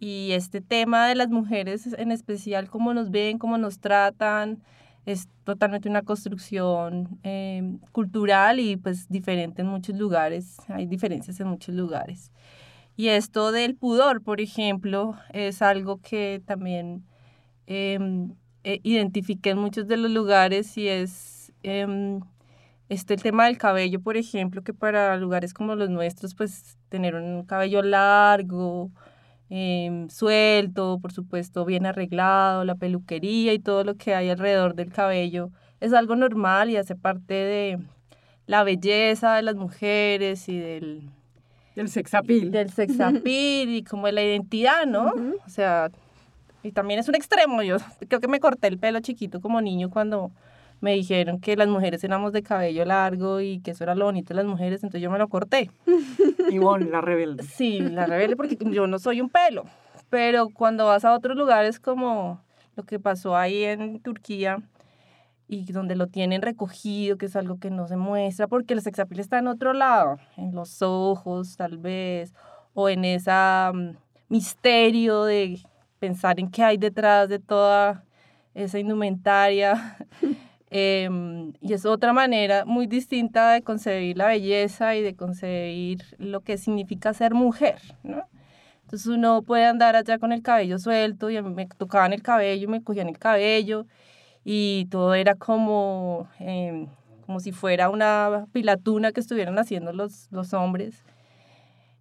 Y 0.00 0.32
este 0.32 0.60
tema 0.60 1.08
de 1.08 1.14
las 1.16 1.28
mujeres 1.30 1.86
en 1.98 2.12
especial, 2.12 2.70
cómo 2.70 2.94
nos 2.94 3.10
ven, 3.10 3.38
cómo 3.38 3.58
nos 3.58 3.80
tratan, 3.80 4.62
es 5.08 5.26
totalmente 5.44 5.88
una 5.88 6.02
construcción 6.02 7.18
eh, 7.22 7.62
cultural 7.92 8.60
y 8.60 8.76
pues 8.76 9.08
diferente 9.08 9.62
en 9.62 9.68
muchos 9.68 9.96
lugares, 9.96 10.58
hay 10.68 10.84
diferencias 10.84 11.40
en 11.40 11.48
muchos 11.48 11.74
lugares. 11.74 12.30
Y 12.94 13.08
esto 13.08 13.50
del 13.50 13.74
pudor, 13.74 14.22
por 14.22 14.42
ejemplo, 14.42 15.16
es 15.32 15.62
algo 15.62 15.98
que 16.02 16.42
también 16.44 17.06
em, 17.66 18.34
eh, 18.64 18.80
identifiqué 18.82 19.50
en 19.50 19.58
muchos 19.58 19.88
de 19.88 19.96
los 19.96 20.10
lugares 20.10 20.76
y 20.76 20.88
es 20.88 21.52
em, 21.62 22.20
este 22.90 23.14
el 23.14 23.22
tema 23.22 23.46
del 23.46 23.56
cabello, 23.56 24.00
por 24.00 24.18
ejemplo, 24.18 24.62
que 24.62 24.74
para 24.74 25.16
lugares 25.16 25.54
como 25.54 25.74
los 25.74 25.88
nuestros, 25.88 26.34
pues 26.34 26.76
tener 26.90 27.14
un 27.14 27.44
cabello 27.44 27.82
largo, 27.82 28.90
em, 29.50 30.08
suelto, 30.08 30.98
por 31.00 31.12
supuesto, 31.12 31.64
bien 31.64 31.86
arreglado, 31.86 32.64
la 32.64 32.74
peluquería 32.74 33.52
y 33.52 33.58
todo 33.58 33.84
lo 33.84 33.94
que 33.96 34.14
hay 34.14 34.28
alrededor 34.30 34.74
del 34.74 34.92
cabello 34.92 35.50
es 35.80 35.92
algo 35.92 36.16
normal 36.16 36.70
y 36.70 36.76
hace 36.76 36.94
parte 36.96 37.34
de 37.34 37.78
la 38.46 38.64
belleza 38.64 39.36
de 39.36 39.42
las 39.42 39.54
mujeres 39.54 40.48
y 40.48 40.58
del, 40.58 41.10
El 41.76 41.88
sex 41.88 42.14
appeal. 42.14 42.50
del 42.50 42.70
sex 42.70 42.98
appeal 43.00 43.68
y 43.68 43.82
como 43.84 44.06
de 44.06 44.12
la 44.12 44.22
identidad, 44.22 44.86
¿no? 44.86 45.12
O 45.46 45.48
sea, 45.50 45.90
y 46.62 46.72
también 46.72 46.98
es 46.98 47.08
un 47.08 47.14
extremo. 47.14 47.62
Yo 47.62 47.76
creo 48.08 48.20
que 48.20 48.28
me 48.28 48.40
corté 48.40 48.68
el 48.68 48.78
pelo 48.78 49.00
chiquito 49.00 49.40
como 49.40 49.60
niño 49.60 49.90
cuando 49.90 50.32
me 50.80 50.94
dijeron 50.94 51.40
que 51.40 51.56
las 51.56 51.68
mujeres 51.68 52.02
éramos 52.04 52.32
de 52.32 52.42
cabello 52.42 52.84
largo 52.84 53.40
y 53.40 53.60
que 53.60 53.72
eso 53.72 53.84
era 53.84 53.94
lo 53.94 54.06
bonito 54.06 54.28
de 54.28 54.42
las 54.42 54.46
mujeres, 54.46 54.82
entonces 54.82 55.02
yo 55.02 55.10
me 55.10 55.18
lo 55.18 55.28
corté. 55.28 55.70
Ivonne, 56.50 56.90
la 56.90 57.00
rebelde. 57.00 57.42
Sí, 57.42 57.80
la 57.80 58.06
rebelde 58.06 58.36
porque 58.36 58.56
yo 58.60 58.86
no 58.86 58.98
soy 58.98 59.20
un 59.20 59.28
pelo. 59.28 59.64
Pero 60.10 60.48
cuando 60.48 60.86
vas 60.86 61.04
a 61.04 61.12
otros 61.12 61.36
lugares 61.36 61.80
como 61.80 62.40
lo 62.76 62.84
que 62.84 62.98
pasó 62.98 63.36
ahí 63.36 63.64
en 63.64 64.00
Turquía 64.00 64.62
y 65.48 65.70
donde 65.72 65.96
lo 65.96 66.06
tienen 66.06 66.42
recogido, 66.42 67.18
que 67.18 67.26
es 67.26 67.36
algo 67.36 67.58
que 67.58 67.70
no 67.70 67.88
se 67.88 67.96
muestra, 67.96 68.46
porque 68.46 68.74
el 68.74 68.82
sex 68.82 68.98
appeal 68.98 69.20
está 69.20 69.38
en 69.38 69.48
otro 69.48 69.72
lado, 69.72 70.18
en 70.36 70.54
los 70.54 70.82
ojos 70.82 71.56
tal 71.56 71.78
vez, 71.78 72.34
o 72.74 72.88
en 72.88 73.04
esa 73.04 73.72
mm, 73.74 73.96
misterio 74.28 75.24
de 75.24 75.58
pensar 75.98 76.38
en 76.38 76.50
qué 76.50 76.62
hay 76.62 76.76
detrás 76.76 77.28
de 77.28 77.38
toda 77.38 78.04
esa 78.54 78.78
indumentaria. 78.78 79.96
Em, 80.70 81.52
y 81.60 81.72
es 81.72 81.86
otra 81.86 82.12
manera 82.12 82.64
muy 82.66 82.86
distinta 82.86 83.52
de 83.52 83.62
concebir 83.62 84.18
la 84.18 84.26
belleza 84.26 84.94
y 84.96 85.02
de 85.02 85.16
concebir 85.16 86.04
lo 86.18 86.40
que 86.42 86.58
significa 86.58 87.14
ser 87.14 87.34
mujer, 87.34 87.80
¿no? 88.02 88.22
Entonces 88.82 89.06
uno 89.06 89.42
puede 89.42 89.66
andar 89.66 89.96
allá 89.96 90.18
con 90.18 90.32
el 90.32 90.42
cabello 90.42 90.78
suelto 90.78 91.30
y 91.30 91.36
a 91.36 91.42
mí 91.42 91.54
me 91.54 91.66
tocaban 91.66 92.12
el 92.12 92.22
cabello, 92.22 92.68
me 92.68 92.82
cogían 92.82 93.08
el 93.08 93.18
cabello 93.18 93.86
y 94.44 94.86
todo 94.90 95.14
era 95.14 95.34
como, 95.36 96.28
em, 96.38 96.86
como 97.26 97.40
si 97.40 97.52
fuera 97.52 97.90
una 97.90 98.46
pilatuna 98.52 99.12
que 99.12 99.20
estuvieran 99.20 99.58
haciendo 99.58 99.92
los, 99.92 100.28
los 100.32 100.54
hombres. 100.54 101.04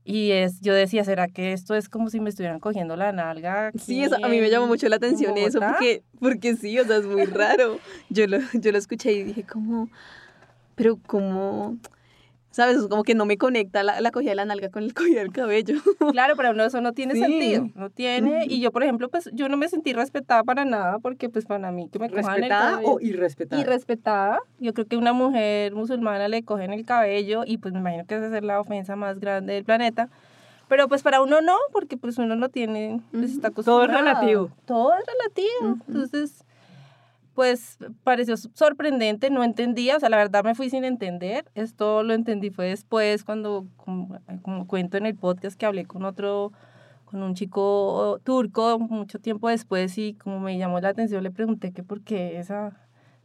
Y 0.09 0.31
es, 0.31 0.61
yo 0.61 0.73
decía, 0.73 1.03
¿será 1.03 1.27
que 1.27 1.51
esto 1.51 1.75
es 1.75 1.89
como 1.89 2.09
si 2.09 2.21
me 2.21 2.29
estuvieran 2.29 2.61
cogiendo 2.61 2.95
la 2.95 3.11
nalga? 3.11 3.73
Sí, 3.77 4.05
eso, 4.05 4.15
a 4.23 4.29
mí 4.29 4.39
me 4.39 4.49
llamó 4.49 4.65
mucho 4.65 4.87
la 4.87 4.95
en 4.95 5.03
atención 5.03 5.37
eso, 5.37 5.59
porque, 5.59 6.01
porque 6.21 6.55
sí, 6.55 6.79
o 6.79 6.85
sea, 6.85 6.95
es 6.95 7.05
muy 7.05 7.25
raro. 7.25 7.77
Yo 8.09 8.25
lo, 8.25 8.37
yo 8.53 8.71
lo 8.71 8.77
escuché 8.77 9.11
y 9.11 9.23
dije, 9.23 9.43
como, 9.43 9.89
pero 10.75 10.97
como, 11.05 11.75
¿sabes? 12.51 12.77
Es 12.77 12.87
como 12.87 13.03
que 13.03 13.13
no 13.15 13.25
me 13.25 13.37
conecta 13.37 13.83
la, 13.83 14.01
la 14.01 14.11
cogida 14.11 14.31
de 14.31 14.35
la 14.35 14.45
nalga 14.45 14.69
con 14.69 14.83
el 14.83 14.93
cogida 14.95 15.19
del 15.19 15.31
cabello. 15.31 15.75
Claro, 16.11 16.35
pero 16.35 16.53
no, 16.53 16.63
eso 16.63 16.81
no 16.81 16.93
tiene 16.93 17.13
Sí. 17.13 17.19
sentido, 17.21 17.67
no 17.75 17.89
tiene, 17.89 18.45
y 18.47 18.59
yo, 18.59 18.71
por 18.71 18.83
ejemplo, 18.83 19.09
pues 19.09 19.29
yo 19.33 19.49
no 19.49 19.57
me 19.57 19.67
sentí 19.69 19.93
respetada 19.93 20.43
para 20.43 20.65
nada, 20.65 20.99
porque 20.99 21.29
pues 21.29 21.45
para 21.45 21.71
mí 21.71 21.89
que 21.89 21.99
me 21.99 22.09
cojan 22.09 22.35
el 22.35 22.41
¿Respetada 22.43 22.71
cabello- 22.77 22.91
o 22.93 22.99
irrespetada? 22.99 23.61
y 23.61 23.65
respetada. 23.65 24.39
Yo 24.59 24.73
creo 24.73 24.87
que 24.87 24.97
una 24.97 25.13
mujer 25.13 25.73
musulmana 25.75 26.27
le 26.27 26.43
cogen 26.43 26.73
el 26.73 26.85
cabello 26.85 27.43
y 27.45 27.57
pues 27.57 27.73
me 27.73 27.79
imagino 27.81 28.05
que 28.05 28.15
esa 28.15 28.35
es 28.37 28.43
la 28.43 28.59
ofensa 28.59 28.95
más 28.95 29.19
grande 29.19 29.53
del 29.53 29.63
planeta. 29.65 30.09
Pero 30.69 30.89
pues 30.89 31.01
para 31.01 31.21
uno 31.21 31.39
no, 31.39 31.55
porque 31.71 31.95
pues 31.95 32.17
uno 32.17 32.35
lo 32.35 32.49
tiene, 32.49 32.99
pues, 33.11 33.31
está 33.31 33.51
Todo 33.51 33.85
es 33.85 33.89
relativo. 33.91 34.49
Todo 34.65 34.93
es 34.95 35.05
relativo. 35.05 35.77
Entonces, 35.87 36.43
pues 37.37 37.77
pareció 38.03 38.35
sorprendente, 38.35 39.29
no 39.29 39.43
entendía, 39.43 39.97
o 39.97 39.99
sea, 39.99 40.09
la 40.09 40.17
verdad 40.17 40.43
me 40.43 40.55
fui 40.55 40.71
sin 40.71 40.83
entender. 40.83 41.45
Esto 41.53 42.01
lo 42.01 42.15
entendí 42.15 42.49
fue 42.49 42.65
después 42.65 43.23
cuando, 43.23 43.67
como, 43.75 44.17
como 44.41 44.65
cuento 44.65 44.97
en 44.97 45.05
el 45.05 45.15
podcast 45.15 45.55
que 45.55 45.67
hablé 45.67 45.85
con 45.85 46.03
otro, 46.03 46.51
con 47.05 47.21
un 47.21 47.35
chico 47.35 48.19
turco 48.23 48.79
mucho 48.79 49.19
tiempo 49.19 49.49
después 49.49 49.99
y 49.99 50.15
como 50.15 50.39
me 50.39 50.57
llamó 50.57 50.79
la 50.79 50.89
atención 50.89 51.21
le 51.21 51.29
pregunté 51.29 51.73
que 51.73 51.83
por 51.83 52.01
qué 52.01 52.39
esa 52.39 52.75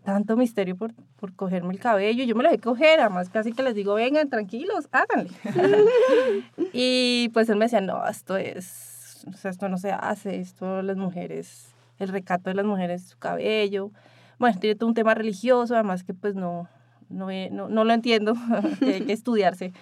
tanto 0.04 0.36
misterio 0.36 0.76
por, 0.76 0.92
por 1.16 1.34
cogerme 1.34 1.72
el 1.72 1.80
cabello. 1.80 2.22
Yo 2.24 2.36
me 2.36 2.42
lo 2.42 2.50
dejé 2.50 2.60
coger, 2.60 3.00
además 3.00 3.30
casi 3.30 3.54
que 3.54 3.62
les 3.62 3.74
digo, 3.74 3.94
vengan, 3.94 4.28
tranquilos, 4.28 4.90
háganle. 4.92 5.30
y 6.74 7.30
pues 7.32 7.48
él 7.48 7.56
me 7.56 7.64
decía, 7.64 7.80
no, 7.80 8.06
esto 8.06 8.36
es, 8.36 9.24
o 9.26 9.32
sea, 9.32 9.50
esto 9.50 9.70
no 9.70 9.78
se 9.78 9.90
hace, 9.90 10.38
esto 10.38 10.82
las 10.82 10.98
mujeres, 10.98 11.71
el 11.98 12.08
recato 12.08 12.50
de 12.50 12.54
las 12.54 12.64
mujeres, 12.66 13.02
su 13.04 13.18
cabello. 13.18 13.90
Bueno, 14.38 14.58
tiene 14.58 14.74
todo 14.76 14.88
un 14.88 14.94
tema 14.94 15.14
religioso, 15.14 15.74
además 15.74 16.02
que 16.04 16.14
pues 16.14 16.34
no, 16.34 16.68
no, 17.08 17.28
no, 17.50 17.68
no 17.68 17.84
lo 17.84 17.92
entiendo, 17.92 18.34
que 18.80 18.94
hay 18.94 19.00
que 19.02 19.12
estudiarse. 19.12 19.72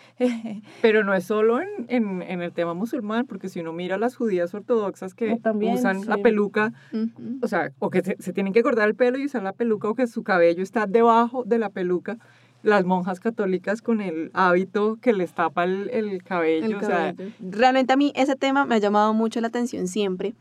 Pero 0.82 1.04
no 1.04 1.14
es 1.14 1.24
solo 1.24 1.60
en, 1.60 1.68
en, 1.88 2.22
en 2.22 2.42
el 2.42 2.52
tema 2.52 2.74
musulmán, 2.74 3.26
porque 3.26 3.48
si 3.48 3.60
uno 3.60 3.72
mira 3.72 3.94
a 3.94 3.98
las 3.98 4.16
judías 4.16 4.52
ortodoxas 4.52 5.14
que 5.14 5.36
también, 5.36 5.74
usan 5.74 6.06
la 6.06 6.16
sí. 6.16 6.22
peluca, 6.22 6.72
Ujú. 6.92 7.38
o 7.42 7.48
sea, 7.48 7.70
o 7.78 7.90
que 7.90 8.02
se, 8.02 8.16
se 8.18 8.32
tienen 8.32 8.52
que 8.52 8.62
cortar 8.62 8.88
el 8.88 8.94
pelo 8.94 9.18
y 9.18 9.24
usar 9.26 9.42
la 9.42 9.52
peluca, 9.52 9.88
o 9.88 9.94
que 9.94 10.06
su 10.06 10.22
cabello 10.22 10.62
está 10.62 10.86
debajo 10.86 11.44
de 11.44 11.58
la 11.58 11.70
peluca. 11.70 12.18
Las 12.62 12.84
monjas 12.84 13.20
católicas 13.20 13.80
con 13.80 14.02
el 14.02 14.30
hábito 14.34 14.98
que 15.00 15.14
les 15.14 15.32
tapa 15.32 15.64
el, 15.64 15.88
el 15.94 16.22
cabello, 16.22 16.66
El 16.66 16.74
o 16.74 16.80
sea, 16.80 17.14
cabello. 17.14 17.32
Realmente 17.40 17.94
a 17.94 17.96
mí 17.96 18.12
ese 18.14 18.36
tema 18.36 18.66
me 18.66 18.74
ha 18.74 18.78
llamado 18.78 19.14
mucho 19.14 19.40
la 19.40 19.46
atención 19.46 19.88
siempre. 19.88 20.34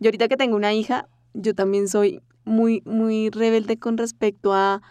Yo 0.00 0.08
ahorita 0.08 0.28
que 0.28 0.36
tengo 0.36 0.56
una 0.56 0.72
hija, 0.72 1.08
yo 1.34 1.54
también 1.54 1.88
soy 1.88 2.20
muy, 2.44 2.82
muy 2.84 3.30
rebelde 3.30 3.78
con 3.78 3.96
respecto 3.96 4.52
a, 4.52 4.82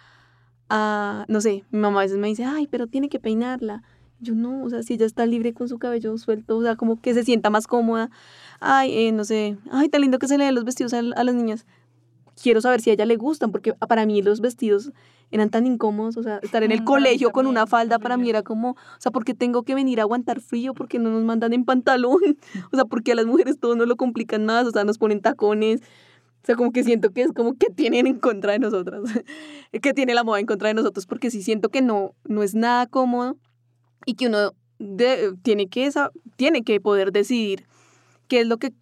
a, 0.69 1.25
no 1.27 1.41
sé, 1.41 1.65
mi 1.71 1.79
mamá 1.79 1.99
a 1.99 2.03
veces 2.03 2.17
me 2.17 2.27
dice, 2.27 2.45
ay, 2.45 2.67
pero 2.67 2.87
tiene 2.87 3.09
que 3.09 3.19
peinarla. 3.19 3.83
Yo 4.19 4.35
no, 4.35 4.63
o 4.63 4.69
sea, 4.69 4.83
si 4.83 4.93
ella 4.93 5.05
está 5.05 5.25
libre 5.25 5.53
con 5.53 5.67
su 5.67 5.79
cabello 5.79 6.17
suelto, 6.17 6.57
o 6.57 6.61
sea, 6.61 6.75
como 6.75 7.01
que 7.01 7.13
se 7.13 7.23
sienta 7.23 7.49
más 7.49 7.65
cómoda. 7.67 8.11
Ay, 8.59 9.07
eh, 9.07 9.11
no 9.11 9.25
sé, 9.25 9.57
ay, 9.71 9.89
tan 9.89 10.01
lindo 10.01 10.19
que 10.19 10.27
se 10.27 10.37
le 10.37 10.45
den 10.45 10.55
los 10.55 10.63
vestidos 10.63 10.93
a, 10.93 10.99
a 10.99 11.23
las 11.23 11.35
niñas. 11.35 11.65
Quiero 12.41 12.61
saber 12.61 12.81
si 12.81 12.89
a 12.89 12.93
ella 12.93 13.05
le 13.05 13.17
gustan, 13.17 13.51
porque 13.51 13.73
para 13.73 14.05
mí 14.05 14.21
los 14.21 14.41
vestidos 14.41 14.91
eran 15.31 15.49
tan 15.49 15.65
incómodos, 15.65 16.17
o 16.17 16.23
sea, 16.23 16.39
estar 16.41 16.63
en 16.63 16.71
el 16.71 16.81
Mm, 16.81 16.85
colegio 16.85 17.31
con 17.31 17.45
también, 17.45 17.51
una 17.61 17.67
falda 17.67 17.99
para 17.99 18.17
mí 18.17 18.29
era 18.29 18.43
como, 18.43 18.71
o 18.71 18.75
sea, 18.99 19.11
porque 19.11 19.33
tengo 19.33 19.63
que 19.63 19.75
venir 19.75 19.99
a 19.99 20.03
aguantar 20.03 20.41
frío, 20.41 20.73
porque 20.73 20.99
no 20.99 21.09
nos 21.09 21.23
mandan 21.23 21.53
en 21.53 21.63
pantalón, 21.65 22.17
o 22.71 22.75
sea, 22.75 22.85
porque 22.85 23.11
a 23.11 23.15
las 23.15 23.25
mujeres 23.25 23.59
todo 23.59 23.75
nos 23.75 23.87
lo 23.87 23.95
complican 23.95 24.45
más, 24.45 24.65
o 24.67 24.71
sea, 24.71 24.83
nos 24.83 24.97
ponen 24.97 25.21
tacones, 25.21 25.81
o 25.81 26.45
sea, 26.45 26.55
como 26.55 26.71
que 26.71 26.83
siento 26.83 27.11
que 27.11 27.21
es 27.21 27.31
como 27.33 27.53
que 27.53 27.67
tienen 27.69 28.07
en 28.07 28.19
contra 28.19 28.53
de 28.53 28.59
nosotras, 28.59 29.01
que 29.81 29.93
tiene 29.93 30.13
la 30.15 30.23
moda 30.23 30.39
en 30.39 30.47
contra 30.47 30.67
de 30.69 30.73
nosotros, 30.73 31.05
porque 31.05 31.29
sí 31.31 31.43
siento 31.43 31.69
que 31.69 31.81
no, 31.81 32.13
no 32.25 32.41
es 32.43 32.55
nada 32.55 32.87
cómodo 32.87 33.37
y 34.05 34.15
que 34.15 34.27
uno 34.27 34.53
de- 34.79 35.35
tiene, 35.43 35.67
que, 35.67 35.91
sa- 35.91 36.11
tiene 36.35 36.63
que 36.63 36.81
poder 36.81 37.11
decidir 37.11 37.65
qué 38.27 38.41
es 38.41 38.47
lo 38.47 38.57
que 38.57 38.73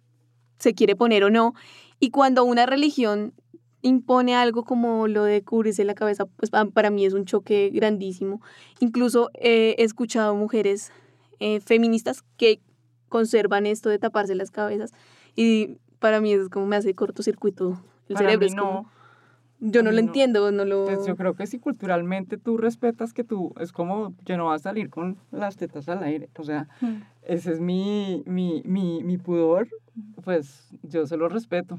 se 0.58 0.72
quiere 0.74 0.96
poner 0.96 1.24
o 1.24 1.30
no. 1.30 1.52
Y 2.00 2.10
cuando 2.10 2.44
una 2.44 2.64
religión 2.64 3.34
impone 3.82 4.34
algo 4.34 4.64
como 4.64 5.08
lo 5.08 5.24
de 5.24 5.42
cubrirse 5.42 5.84
la 5.84 5.94
cabeza, 5.94 6.26
pues 6.26 6.50
pa- 6.50 6.66
para 6.66 6.90
mí 6.90 7.04
es 7.06 7.14
un 7.14 7.24
choque 7.24 7.70
grandísimo. 7.72 8.40
Incluso 8.80 9.30
eh, 9.34 9.74
he 9.78 9.84
escuchado 9.84 10.34
mujeres 10.34 10.92
eh, 11.38 11.60
feministas 11.60 12.22
que 12.36 12.60
conservan 13.08 13.66
esto 13.66 13.88
de 13.88 13.98
taparse 13.98 14.34
las 14.34 14.50
cabezas 14.50 14.92
y 15.34 15.78
para 15.98 16.20
mí 16.20 16.32
es 16.32 16.48
como 16.48 16.66
me 16.66 16.76
hace 16.76 16.94
cortocircuito 16.94 17.80
el 18.08 18.14
Para 18.14 18.28
cerebro. 18.30 18.40
mí 18.40 18.46
es 18.46 18.54
como- 18.54 18.72
no. 18.82 18.90
yo 19.72 19.82
no 19.82 19.90
lo 19.90 19.96
no. 19.96 20.06
entiendo, 20.06 20.50
no 20.52 20.64
lo... 20.64 20.84
Pues 20.86 21.06
yo 21.06 21.16
creo 21.16 21.34
que 21.34 21.46
si 21.46 21.58
culturalmente 21.58 22.36
tú 22.38 22.56
respetas 22.56 23.12
que 23.12 23.24
tú, 23.24 23.52
es 23.60 23.72
como, 23.72 24.14
yo 24.24 24.36
no 24.36 24.44
voy 24.44 24.54
a 24.54 24.58
salir 24.58 24.90
con 24.90 25.18
las 25.30 25.56
tetas 25.56 25.88
al 25.88 26.02
aire, 26.04 26.28
o 26.38 26.44
sea, 26.44 26.68
Mm. 26.80 27.02
ese 27.22 27.52
es 27.52 27.60
mi, 27.60 28.22
mi, 28.26 28.62
mi, 28.64 29.02
mi 29.02 29.18
pudor, 29.18 29.68
pues 30.22 30.70
yo 30.82 31.06
se 31.06 31.16
lo 31.16 31.28
respeto. 31.28 31.78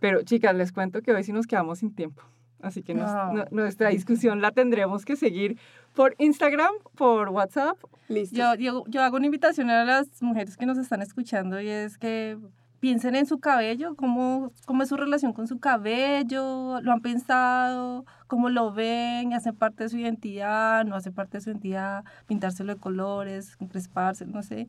Pero 0.00 0.22
chicas, 0.22 0.54
les 0.54 0.72
cuento 0.72 1.02
que 1.02 1.12
hoy 1.12 1.22
sí 1.24 1.32
nos 1.32 1.46
quedamos 1.46 1.78
sin 1.80 1.94
tiempo. 1.94 2.22
Así 2.60 2.82
que 2.82 2.94
nos- 2.94 3.10
No. 3.12 3.32
no- 3.32 3.44
nuestra 3.50 3.90
discusión 3.90 4.40
la 4.40 4.50
tendremos 4.50 5.04
que 5.04 5.16
seguir 5.16 5.58
por 5.94 6.14
Instagram, 6.18 6.72
por 6.96 7.28
WhatsApp. 7.28 7.76
Listo. 8.08 8.36
Yo, 8.36 8.54
yo, 8.54 8.84
yo 8.88 9.02
hago 9.02 9.16
una 9.16 9.26
invitación 9.26 9.68
a 9.70 9.84
las 9.84 10.22
mujeres 10.22 10.56
que 10.56 10.64
nos 10.66 10.78
están 10.78 11.02
escuchando 11.02 11.60
y 11.60 11.68
es 11.68 11.98
que 11.98 12.38
piensen 12.80 13.16
en 13.16 13.24
su 13.26 13.38
cabello, 13.38 13.94
cómo, 13.96 14.50
cómo 14.66 14.82
es 14.82 14.88
su 14.90 14.96
relación 14.96 15.32
con 15.32 15.46
su 15.46 15.58
cabello, 15.58 16.80
lo 16.82 16.92
han 16.92 17.00
pensado, 17.00 18.04
cómo 18.26 18.50
lo 18.50 18.72
ven, 18.72 19.32
hace 19.32 19.52
parte 19.54 19.84
de 19.84 19.88
su 19.90 19.98
identidad, 19.98 20.84
no 20.84 20.94
hace 20.94 21.10
parte 21.10 21.38
de 21.38 21.40
su 21.42 21.50
identidad, 21.50 22.04
pintárselo 22.26 22.74
de 22.74 22.80
colores, 22.80 23.56
cresparse, 23.70 24.26
no 24.26 24.42
sé. 24.42 24.68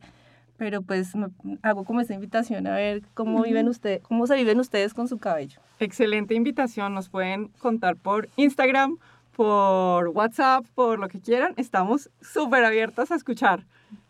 Pero 0.58 0.82
pues 0.82 1.14
me- 1.14 1.28
hago 1.62 1.84
como 1.84 2.00
esta 2.00 2.14
invitación 2.14 2.66
a 2.66 2.74
ver 2.74 3.02
cómo 3.14 3.42
viven 3.42 3.68
ustedes, 3.68 4.00
cómo 4.02 4.26
se 4.26 4.36
viven 4.36 4.58
ustedes 4.58 4.94
con 4.94 5.06
su 5.08 5.18
cabello. 5.18 5.60
Excelente 5.80 6.34
invitación, 6.34 6.94
nos 6.94 7.08
pueden 7.10 7.48
contar 7.58 7.96
por 7.96 8.28
Instagram, 8.36 8.96
por 9.36 10.08
WhatsApp, 10.08 10.64
por 10.74 10.98
lo 10.98 11.08
que 11.08 11.20
quieran. 11.20 11.52
Estamos 11.56 12.10
súper 12.22 12.64
abiertas 12.64 13.10
a 13.10 13.16
escuchar 13.16 13.64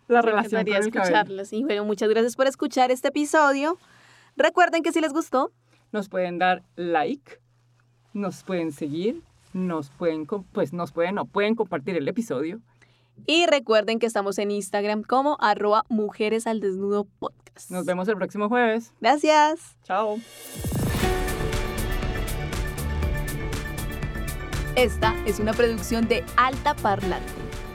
la 0.07 0.23
Me 0.23 0.27
relación 0.31 0.63
con 0.65 0.73
el 0.73 0.91
cabello. 0.93 1.01
escucharlas. 1.03 1.53
Y 1.53 1.65
bueno, 1.65 1.85
muchas 1.85 2.09
gracias 2.09 2.37
por 2.37 2.47
escuchar 2.47 2.93
este 2.93 3.09
episodio. 3.09 3.77
Recuerden 4.37 4.83
que 4.85 4.93
si 4.93 5.01
les 5.01 5.13
gustó, 5.13 5.51
Nos 5.93 6.09
pueden 6.09 6.39
dar 6.39 6.63
like, 6.77 7.39
nos 8.13 8.43
pueden 8.45 8.71
seguir, 8.73 9.23
nos 9.53 9.91
pueden, 9.91 10.27
pues 10.27 10.73
nos 10.73 10.93
pueden, 10.93 11.15
no 11.17 11.25
pueden 11.25 11.55
compartir 11.55 11.97
el 11.97 12.07
episodio. 12.09 12.61
Y 13.25 13.47
recuerden 13.47 13.99
que 13.99 14.07
estamos 14.07 14.39
en 14.39 14.51
Instagram 14.51 15.03
como 15.03 15.37
arroba 15.41 15.85
mujeres 15.89 16.47
al 16.47 16.61
desnudo 16.61 17.05
podcast. 17.19 17.71
Nos 17.71 17.87
vemos 17.87 18.09
el 18.09 18.17
próximo 18.17 18.49
jueves. 18.49 18.93
Gracias. 19.01 19.77
Chao. 19.85 20.19
Esta 24.77 25.15
es 25.25 25.41
una 25.41 25.55
producción 25.55 26.07
de 26.07 26.23
Alta 26.37 26.75
Parlante. 26.75 27.33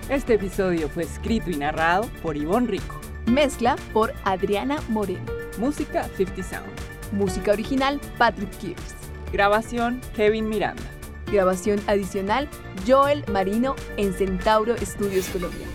Este 0.09 0.35
episodio 0.35 0.87
fue 0.87 1.03
escrito 1.03 1.49
y 1.49 1.55
narrado 1.55 2.07
por 2.21 2.37
Ivonne 2.37 2.67
Rico. 2.67 3.01
Mezcla 3.25 3.75
por 3.93 4.13
Adriana 4.23 4.77
Moreno. 4.89 5.25
Música 5.57 6.03
50 6.17 6.43
Sound. 6.43 6.69
Música 7.11 7.51
original 7.53 7.99
Patrick 8.17 8.51
Kears. 8.59 8.95
Grabación 9.31 10.01
Kevin 10.15 10.47
Miranda. 10.47 10.83
Grabación 11.31 11.79
adicional 11.87 12.49
Joel 12.87 13.23
Marino 13.31 13.75
en 13.97 14.13
Centauro 14.13 14.75
Estudios 14.75 15.27
Colombia. 15.29 15.70